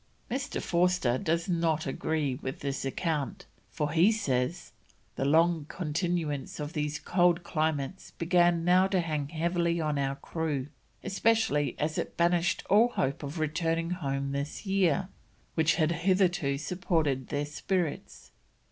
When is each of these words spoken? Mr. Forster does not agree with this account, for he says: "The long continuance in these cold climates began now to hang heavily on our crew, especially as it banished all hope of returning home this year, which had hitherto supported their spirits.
Mr. 0.31 0.59
Forster 0.59 1.19
does 1.19 1.47
not 1.47 1.85
agree 1.85 2.33
with 2.33 2.61
this 2.61 2.83
account, 2.85 3.45
for 3.69 3.91
he 3.91 4.11
says: 4.11 4.71
"The 5.15 5.25
long 5.25 5.67
continuance 5.69 6.59
in 6.59 6.67
these 6.69 6.97
cold 6.97 7.43
climates 7.43 8.09
began 8.09 8.65
now 8.65 8.87
to 8.87 8.99
hang 8.99 9.29
heavily 9.29 9.79
on 9.79 9.99
our 9.99 10.15
crew, 10.15 10.69
especially 11.03 11.75
as 11.77 11.99
it 11.99 12.17
banished 12.17 12.63
all 12.67 12.87
hope 12.87 13.21
of 13.21 13.37
returning 13.37 13.91
home 13.91 14.31
this 14.31 14.65
year, 14.65 15.07
which 15.53 15.75
had 15.75 15.91
hitherto 15.91 16.57
supported 16.57 17.27
their 17.27 17.45
spirits. 17.45 18.31